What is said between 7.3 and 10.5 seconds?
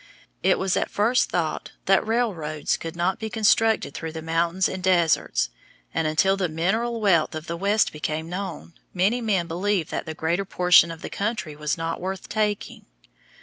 of the West became known, many men believed that the greater